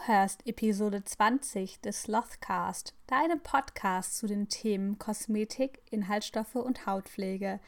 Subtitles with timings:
[0.00, 7.60] Du hörst Episode 20 des Slothcast, deinem Podcast zu den Themen Kosmetik, Inhaltsstoffe und Hautpflege.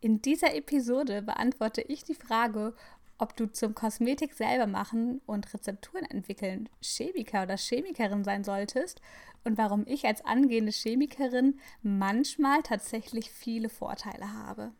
[0.00, 2.74] In dieser Episode beantworte ich die Frage,
[3.18, 9.00] ob du zum Kosmetik selber machen und Rezepturen entwickeln Chemiker oder Chemikerin sein solltest
[9.44, 14.72] und warum ich als angehende Chemikerin manchmal tatsächlich viele Vorteile habe.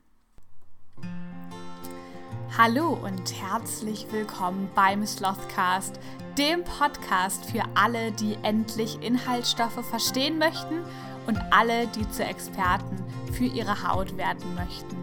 [2.56, 6.00] Hallo und herzlich willkommen beim Slothcast,
[6.38, 10.82] dem Podcast für alle, die endlich Inhaltsstoffe verstehen möchten
[11.26, 12.96] und alle, die zu Experten
[13.32, 14.96] für ihre Haut werden möchten.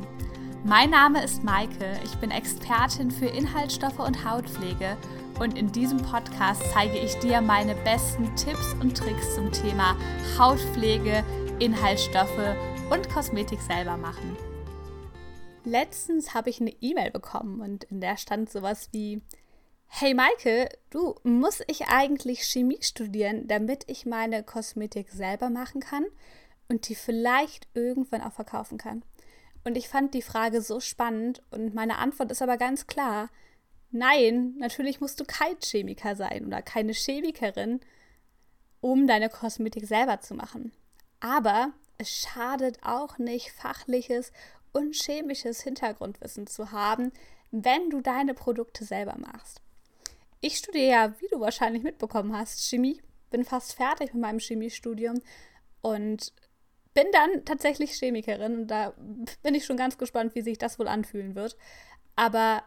[0.66, 4.98] Mein Name ist Maike, ich bin Expertin für Inhaltsstoffe und Hautpflege
[5.40, 9.96] und in diesem Podcast zeige ich dir meine besten Tipps und Tricks zum Thema
[10.38, 11.24] Hautpflege,
[11.60, 12.56] Inhaltsstoffe
[12.90, 14.36] und Kosmetik selber machen.
[15.66, 19.22] Letztens habe ich eine E-Mail bekommen und in der stand sowas wie
[19.88, 26.06] Hey Maike, du, muss ich eigentlich Chemie studieren, damit ich meine Kosmetik selber machen kann
[26.68, 29.04] und die vielleicht irgendwann auch verkaufen kann?
[29.64, 33.30] Und ich fand die Frage so spannend und meine Antwort ist aber ganz klar.
[33.90, 37.80] Nein, natürlich musst du kein Chemiker sein oder keine Chemikerin,
[38.82, 40.72] um deine Kosmetik selber zu machen.
[41.20, 44.32] Aber es schadet auch nicht, fachliches
[44.76, 47.14] und chemisches Hintergrundwissen zu haben,
[47.52, 49.62] wenn du deine Produkte selber machst.
[50.42, 55.22] Ich studiere ja, wie du wahrscheinlich mitbekommen hast, Chemie, bin fast fertig mit meinem Chemiestudium
[55.82, 56.34] und
[56.94, 58.94] bin dann tatsächlich Chemikerin und da
[59.42, 61.56] bin ich schon ganz gespannt, wie sich das wohl anfühlen wird.
[62.18, 62.64] Aber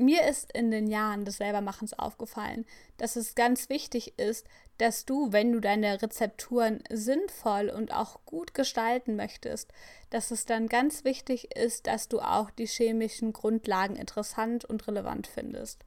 [0.00, 2.64] mir ist in den Jahren des Selbermachens aufgefallen,
[2.96, 4.46] dass es ganz wichtig ist,
[4.78, 9.72] dass du, wenn du deine Rezepturen sinnvoll und auch gut gestalten möchtest,
[10.08, 15.26] dass es dann ganz wichtig ist, dass du auch die chemischen Grundlagen interessant und relevant
[15.26, 15.84] findest.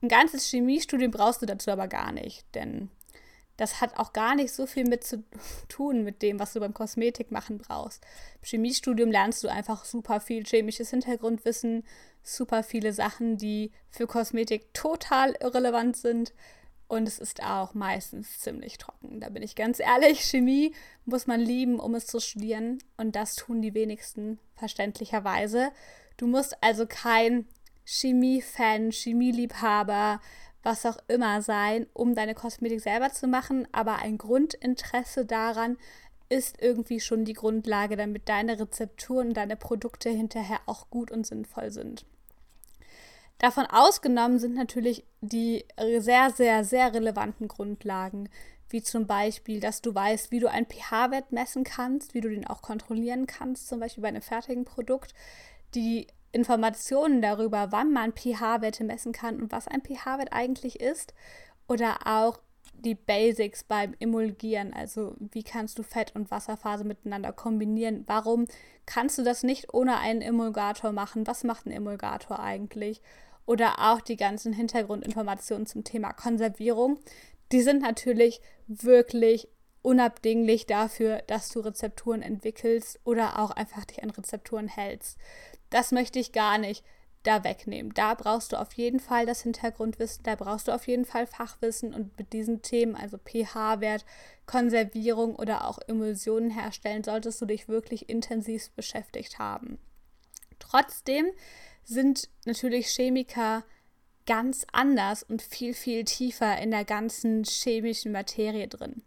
[0.00, 2.90] Ein ganzes Chemiestudium brauchst du dazu aber gar nicht, denn
[3.56, 5.22] das hat auch gar nicht so viel mit zu
[5.68, 8.04] tun mit dem, was du beim Kosmetikmachen brauchst.
[8.40, 11.84] Im Chemiestudium lernst du einfach super viel chemisches Hintergrundwissen,
[12.22, 16.32] super viele Sachen, die für Kosmetik total irrelevant sind.
[16.86, 19.20] Und es ist auch meistens ziemlich trocken.
[19.20, 20.20] Da bin ich ganz ehrlich.
[20.30, 20.74] Chemie
[21.04, 22.78] muss man lieben, um es zu studieren.
[22.96, 25.70] Und das tun die wenigsten verständlicherweise.
[26.16, 27.46] Du musst also kein
[27.84, 30.20] Chemie-Fan, Chemieliebhaber,
[30.64, 35.76] was auch immer sein, um deine Kosmetik selber zu machen, aber ein Grundinteresse daran
[36.28, 41.26] ist irgendwie schon die Grundlage, damit deine Rezepturen und deine Produkte hinterher auch gut und
[41.26, 42.04] sinnvoll sind.
[43.38, 45.64] Davon ausgenommen sind natürlich die
[45.98, 48.30] sehr, sehr, sehr relevanten Grundlagen,
[48.70, 52.46] wie zum Beispiel, dass du weißt, wie du einen pH-Wert messen kannst, wie du den
[52.46, 55.14] auch kontrollieren kannst, zum Beispiel bei einem fertigen Produkt.
[55.74, 61.14] Die Informationen darüber, wann man pH-Werte messen kann und was ein pH-Wert eigentlich ist.
[61.68, 62.38] Oder auch
[62.72, 68.02] die Basics beim Emulgieren, also wie kannst du Fett und Wasserphase miteinander kombinieren?
[68.08, 68.46] Warum
[68.84, 71.26] kannst du das nicht ohne einen Emulgator machen?
[71.26, 73.00] Was macht ein Emulgator eigentlich?
[73.46, 76.98] Oder auch die ganzen Hintergrundinformationen zum Thema Konservierung.
[77.52, 79.48] Die sind natürlich wirklich
[79.82, 85.18] unabdinglich dafür, dass du Rezepturen entwickelst oder auch einfach dich an Rezepturen hältst.
[85.74, 86.84] Das möchte ich gar nicht
[87.24, 87.92] da wegnehmen.
[87.94, 91.92] Da brauchst du auf jeden Fall das Hintergrundwissen, da brauchst du auf jeden Fall Fachwissen
[91.92, 94.04] und mit diesen Themen, also pH-Wert,
[94.46, 99.80] Konservierung oder auch Emulsionen herstellen, solltest du dich wirklich intensiv beschäftigt haben.
[100.60, 101.26] Trotzdem
[101.82, 103.64] sind natürlich Chemiker
[104.26, 109.02] ganz anders und viel, viel tiefer in der ganzen chemischen Materie drin.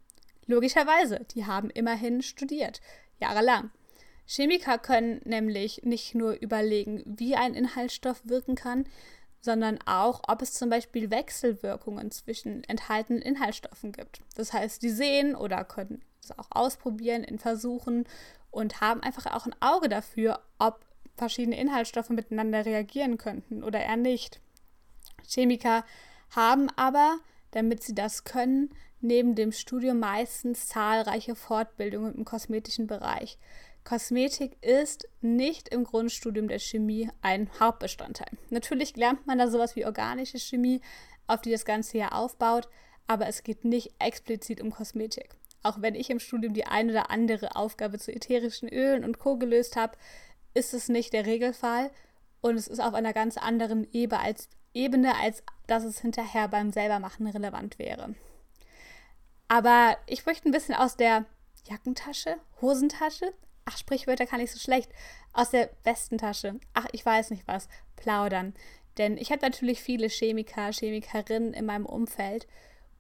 [0.48, 2.82] Logischerweise, die haben immerhin studiert,
[3.22, 3.72] jahrelang.
[4.28, 8.86] Chemiker können nämlich nicht nur überlegen, wie ein Inhaltsstoff wirken kann,
[9.40, 14.22] sondern auch, ob es zum Beispiel Wechselwirkungen zwischen enthaltenen Inhaltsstoffen gibt.
[14.36, 18.06] Das heißt, die sehen oder können es auch ausprobieren in Versuchen
[18.52, 23.98] und haben einfach auch ein Auge dafür, ob verschiedene Inhaltsstoffe miteinander reagieren könnten oder eher
[23.98, 24.42] nicht.
[25.26, 25.86] Chemiker
[26.36, 27.18] haben aber,
[27.52, 28.70] damit sie das können,
[29.00, 33.38] neben dem Studium meistens zahlreiche Fortbildungen im kosmetischen Bereich.
[33.88, 38.38] Kosmetik ist nicht im Grundstudium der Chemie ein Hauptbestandteil.
[38.50, 40.82] Natürlich lernt man da sowas wie organische Chemie,
[41.26, 42.68] auf die das Ganze ja aufbaut,
[43.08, 45.30] aber es geht nicht explizit um Kosmetik.
[45.64, 49.38] Auch wenn ich im Studium die eine oder andere Aufgabe zu ätherischen Ölen und Co.
[49.38, 49.98] gelöst habe,
[50.54, 51.90] ist es nicht der Regelfall
[52.42, 56.74] und es ist auf einer ganz anderen Ebene als, Ebene, als dass es hinterher beim
[56.74, 58.16] Selbermachen relevant wäre.
[59.48, 61.24] Aber ich möchte ein bisschen aus der
[61.70, 63.34] Jackentasche, Hosentasche,
[63.68, 64.92] ach, Sprichwörter kann ich so schlecht,
[65.34, 68.54] aus der Westentasche, ach, ich weiß nicht was, plaudern.
[68.98, 72.48] Denn ich habe natürlich viele Chemiker, Chemikerinnen in meinem Umfeld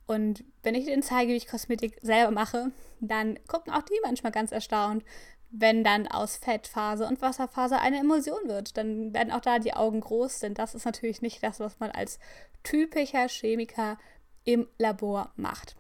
[0.08, 2.72] Und wenn ich denen zeige, wie ich Kosmetik selber mache,
[3.02, 5.04] dann gucken auch die manchmal ganz erstaunt,
[5.52, 8.78] wenn dann aus Fettphase und Wasserphase eine Emulsion wird.
[8.78, 11.92] Dann werden auch da die Augen groß, denn das ist natürlich nicht das, was man
[11.92, 12.20] als
[12.64, 13.98] typischer Chemiker
[14.46, 15.76] im Labor macht.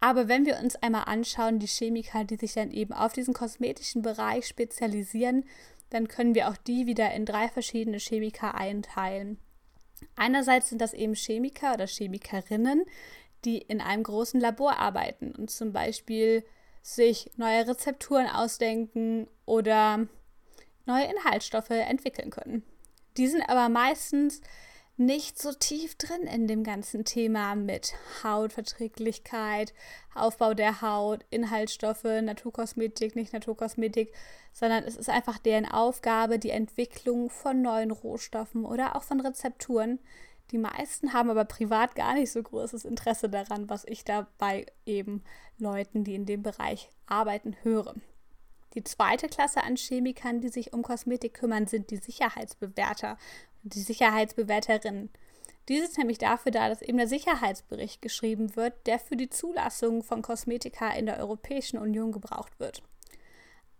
[0.00, 4.02] Aber wenn wir uns einmal anschauen, die Chemiker, die sich dann eben auf diesen kosmetischen
[4.02, 5.44] Bereich spezialisieren,
[5.90, 9.38] dann können wir auch die wieder in drei verschiedene Chemiker einteilen.
[10.16, 12.84] Einerseits sind das eben Chemiker oder Chemikerinnen,
[13.44, 16.44] die in einem großen Labor arbeiten und zum Beispiel
[16.82, 20.06] sich neue Rezepturen ausdenken oder
[20.84, 22.62] neue Inhaltsstoffe entwickeln können.
[23.16, 24.40] Die sind aber meistens
[24.98, 29.74] nicht so tief drin in dem ganzen Thema mit Hautverträglichkeit,
[30.14, 34.12] Aufbau der Haut, Inhaltsstoffe, Naturkosmetik, nicht Naturkosmetik,
[34.52, 39.98] sondern es ist einfach deren Aufgabe, die Entwicklung von neuen Rohstoffen oder auch von Rezepturen.
[40.50, 44.64] Die meisten haben aber privat gar nicht so großes Interesse daran, was ich da bei
[44.86, 45.22] eben
[45.58, 47.94] Leuten, die in dem Bereich arbeiten, höre.
[48.74, 53.18] Die zweite Klasse an Chemikern, die sich um Kosmetik kümmern, sind die Sicherheitsbewerter
[53.68, 55.10] die Sicherheitsbewerterin.
[55.68, 60.04] Dies ist nämlich dafür da, dass eben der Sicherheitsbericht geschrieben wird, der für die Zulassung
[60.04, 62.82] von Kosmetika in der Europäischen Union gebraucht wird.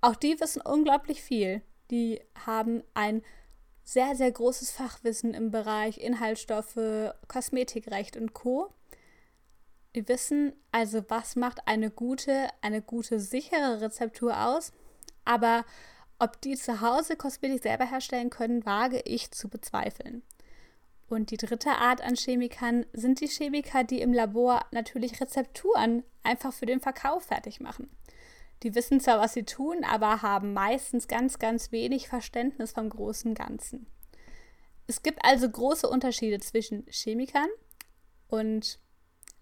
[0.00, 1.62] Auch die wissen unglaublich viel.
[1.91, 3.23] Die haben ein
[3.85, 8.75] sehr, sehr großes Fachwissen im Bereich Inhaltsstoffe, Kosmetikrecht und Co.
[9.93, 14.73] Wir wissen also, was macht eine gute, eine gute, sichere Rezeptur aus,
[15.25, 15.65] aber
[16.19, 20.23] ob die zu Hause Kosmetik selber herstellen können, wage ich zu bezweifeln.
[21.09, 26.53] Und die dritte Art an Chemikern sind die Chemiker, die im Labor natürlich Rezepturen einfach
[26.53, 27.91] für den Verkauf fertig machen.
[28.63, 33.35] Die wissen zwar, was sie tun, aber haben meistens ganz, ganz wenig Verständnis vom großen
[33.35, 33.87] Ganzen.
[34.87, 37.49] Es gibt also große Unterschiede zwischen Chemikern
[38.29, 38.81] und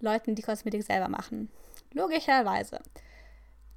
[0.00, 1.50] Leuten, die Kosmetik selber machen.
[1.93, 2.81] Logischerweise.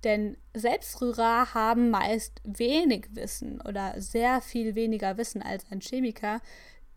[0.04, 6.40] Denn Selbstrührer haben meist wenig Wissen oder sehr viel weniger Wissen als ein Chemiker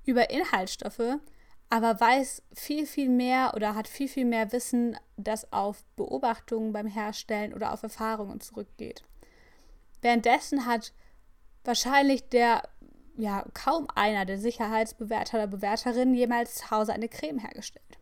[0.05, 1.19] über Inhaltsstoffe,
[1.70, 6.87] aber weiß viel, viel mehr oder hat viel, viel mehr Wissen, das auf Beobachtungen beim
[6.87, 9.02] Herstellen oder auf Erfahrungen zurückgeht.
[10.02, 10.93] Währenddessen hat
[11.64, 12.69] wahrscheinlich der,
[13.17, 18.00] ja, kaum einer der Sicherheitsbewerter oder Bewerterinnen jemals zu Hause eine Creme hergestellt.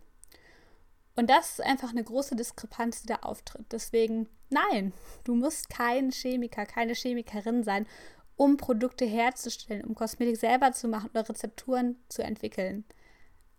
[1.18, 3.66] Und das ist einfach eine große Diskrepanz, die da auftritt.
[3.72, 4.92] Deswegen, nein,
[5.24, 7.88] du musst kein Chemiker, keine Chemikerin sein,
[8.36, 12.84] um Produkte herzustellen, um Kosmetik selber zu machen oder Rezepturen zu entwickeln.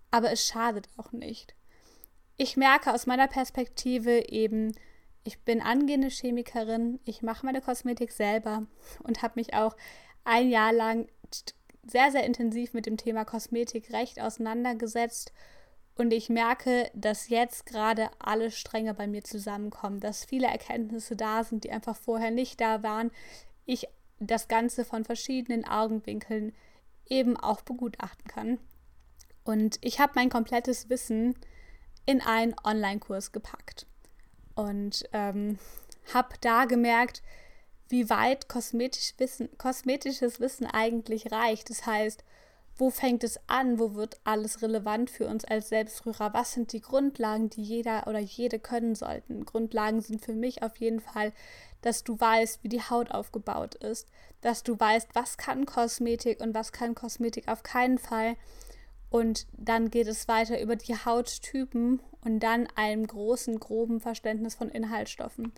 [0.09, 1.53] Aber es schadet auch nicht.
[2.37, 4.73] Ich merke aus meiner Perspektive eben,
[5.25, 8.67] ich bin angehende Chemikerin, ich mache meine Kosmetik selber
[9.03, 9.75] und habe mich auch
[10.23, 11.09] ein Jahr lang
[11.85, 15.33] sehr, sehr intensiv mit dem Thema Kosmetikrecht auseinandergesetzt
[15.99, 21.43] und ich merke, dass jetzt gerade alle Stränge bei mir zusammenkommen, dass viele Erkenntnisse da
[21.43, 23.11] sind, die einfach vorher nicht da waren.
[23.65, 26.53] Ich das Ganze von verschiedenen Augenwinkeln
[27.05, 28.59] eben auch begutachten kann.
[29.43, 31.35] Und ich habe mein komplettes Wissen
[32.05, 33.85] in einen Online-Kurs gepackt
[34.55, 35.59] und ähm,
[36.13, 37.21] habe da gemerkt,
[37.89, 41.69] wie weit kosmetisch Wissen, kosmetisches Wissen eigentlich reicht.
[41.69, 42.23] Das heißt,
[42.79, 43.77] wo fängt es an?
[43.77, 46.33] Wo wird alles relevant für uns als Selbstrührer?
[46.33, 49.45] Was sind die Grundlagen, die jeder oder jede können sollten?
[49.45, 51.33] Grundlagen sind für mich auf jeden Fall,
[51.81, 54.07] dass du weißt, wie die Haut aufgebaut ist,
[54.41, 58.35] dass du weißt, was kann Kosmetik und was kann Kosmetik auf keinen Fall.
[59.09, 64.69] Und dann geht es weiter über die Hauttypen und dann einem großen, groben Verständnis von
[64.69, 65.51] Inhaltsstoffen.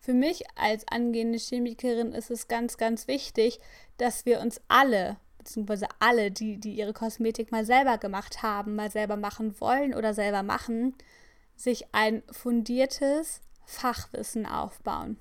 [0.00, 3.60] Für mich als angehende Chemikerin ist es ganz, ganz wichtig,
[3.98, 8.90] dass wir uns alle beziehungsweise alle, die, die ihre Kosmetik mal selber gemacht haben, mal
[8.90, 10.94] selber machen wollen oder selber machen,
[11.56, 15.18] sich ein fundiertes Fachwissen aufbauen.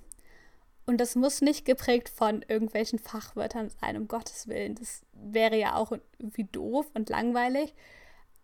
[0.86, 4.76] Und das muss nicht geprägt von irgendwelchen Fachwörtern sein, um Gottes Willen.
[4.76, 7.74] Das wäre ja auch irgendwie doof und langweilig.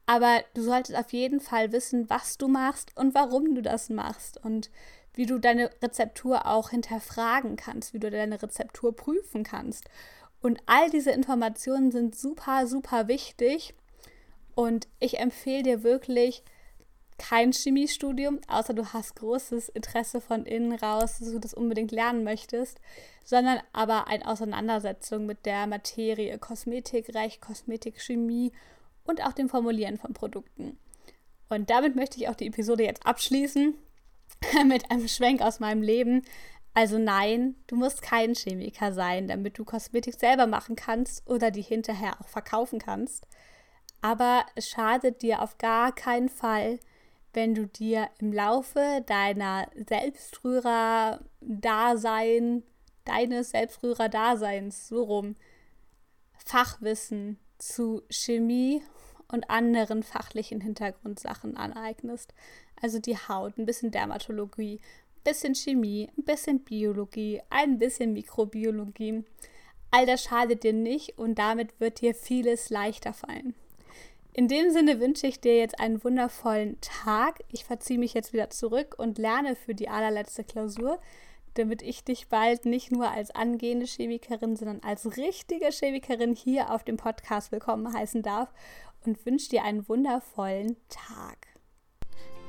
[0.05, 4.43] Aber du solltest auf jeden Fall wissen, was du machst und warum du das machst
[4.43, 4.69] und
[5.13, 9.89] wie du deine Rezeptur auch hinterfragen kannst, wie du deine Rezeptur prüfen kannst
[10.41, 13.73] und all diese Informationen sind super, super wichtig.
[14.55, 16.43] Und ich empfehle dir wirklich
[17.17, 22.23] kein Chemiestudium, außer du hast großes Interesse von innen raus, dass du das unbedingt lernen
[22.23, 22.79] möchtest,
[23.23, 28.51] sondern aber eine Auseinandersetzung mit der Materie Kosmetikrecht, Kosmetikchemie
[29.03, 30.77] und auch dem Formulieren von Produkten.
[31.49, 33.75] Und damit möchte ich auch die Episode jetzt abschließen
[34.65, 36.23] mit einem Schwenk aus meinem Leben.
[36.77, 41.63] Also nein, du musst kein Chemiker sein, damit du Kosmetik selber machen kannst oder die
[41.63, 43.25] hinterher auch verkaufen kannst.
[44.03, 46.79] Aber es schadet dir auf gar keinen Fall,
[47.33, 52.61] wenn du dir im Laufe deiner Selbstrührer-Dasein,
[53.05, 55.35] deines Selbstrührer-Daseins, so rum,
[56.45, 58.83] Fachwissen zu Chemie
[59.29, 62.35] und anderen fachlichen Hintergrundsachen aneignest.
[62.79, 64.79] Also die Haut, ein bisschen Dermatologie,
[65.27, 69.25] bisschen Chemie, ein bisschen Biologie, ein bisschen Mikrobiologie.
[69.91, 73.53] All das schadet dir nicht und damit wird dir vieles leichter fallen.
[74.31, 77.43] In dem Sinne wünsche ich dir jetzt einen wundervollen Tag.
[77.51, 80.97] Ich verziehe mich jetzt wieder zurück und lerne für die allerletzte Klausur,
[81.55, 86.85] damit ich dich bald nicht nur als angehende Chemikerin, sondern als richtige Chemikerin hier auf
[86.85, 88.53] dem Podcast willkommen heißen darf
[89.05, 91.56] und wünsche dir einen wundervollen Tag.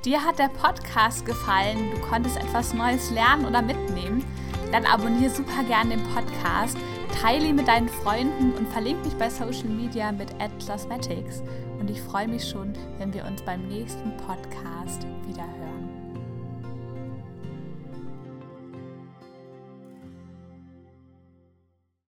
[0.08, 4.24] Dir hat der Podcast gefallen, du konntest etwas Neues lernen oder mitnehmen,
[4.72, 6.78] dann abonniere super gerne den Podcast,
[7.20, 11.42] teile ihn mit deinen Freunden und verlinke mich bei Social Media mit Atlasmatics.
[11.78, 15.77] Und ich freue mich schon, wenn wir uns beim nächsten Podcast wieder hören.